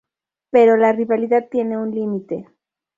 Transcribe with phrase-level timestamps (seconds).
[0.49, 2.47] Pero la rivalidad tiene un límite.